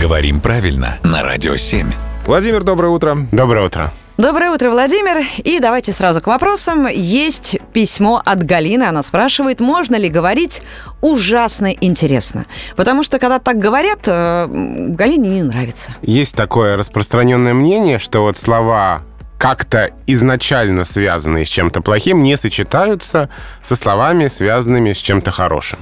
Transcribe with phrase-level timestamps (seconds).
[0.00, 1.86] Говорим правильно на Радио 7.
[2.24, 3.18] Владимир, доброе утро.
[3.32, 3.92] Доброе утро.
[4.16, 5.26] Доброе утро, Владимир.
[5.44, 6.86] И давайте сразу к вопросам.
[6.86, 8.84] Есть письмо от Галины.
[8.84, 10.62] Она спрашивает, можно ли говорить
[11.02, 12.46] ужасно интересно.
[12.76, 15.94] Потому что, когда так говорят, э, Галине не нравится.
[16.00, 19.02] Есть такое распространенное мнение, что вот слова
[19.36, 23.28] как-то изначально связанные с чем-то плохим не сочетаются
[23.62, 25.78] со словами, связанными с чем-то хорошим.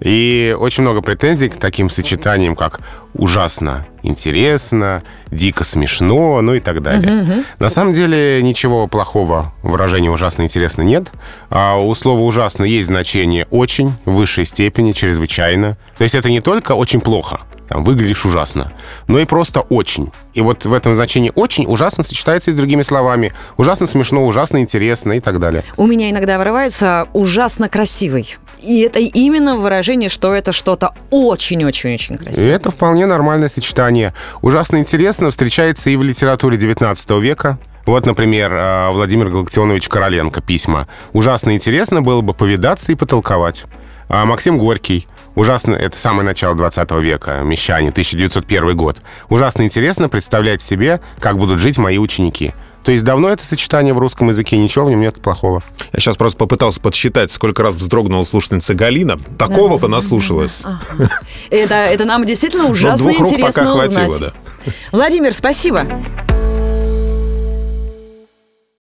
[0.00, 2.80] И очень много претензий к таким сочетаниям, как
[3.14, 7.22] ужасно интересно, дико смешно, ну и так далее.
[7.22, 7.44] Угу, угу.
[7.58, 11.10] На самом деле ничего плохого в выражении ужасно интересно нет.
[11.48, 15.76] А у слова ужасно есть значение очень, в высшей степени, чрезвычайно.
[15.96, 18.72] То есть это не только очень плохо, там, выглядишь ужасно,
[19.08, 20.12] но и просто очень.
[20.34, 23.32] И вот в этом значении очень ужасно сочетается и с другими словами.
[23.56, 25.62] Ужасно смешно, ужасно интересно и так далее.
[25.76, 28.36] У меня иногда вырывается ужасно красивый.
[28.64, 32.44] И это именно выражение, что это что-то очень-очень-очень красивое.
[32.44, 34.14] И это вполне нормальное сочетание.
[34.42, 37.58] Ужасно интересно встречается и в литературе 19 века.
[37.86, 40.88] Вот, например, э, Владимир Галактионович Короленко письма.
[41.12, 43.64] «Ужасно интересно было бы повидаться и потолковать».
[44.08, 45.06] А Максим Горький.
[45.34, 49.02] Ужасно, это самое начало 20 века, «Мещане», 1901 год.
[49.28, 52.54] Ужасно интересно представлять себе, как будут жить мои ученики.
[52.84, 55.62] То есть давно это сочетание в русском языке, ничего в нем нет плохого.
[55.92, 59.18] Я сейчас просто попытался подсчитать, сколько раз вздрогнула слушательница Галина.
[59.38, 59.56] Такого.
[60.64, 61.10] Да, да.
[61.50, 64.32] Это, это нам действительно ужасно интересно узнать.
[64.92, 65.86] Владимир, спасибо.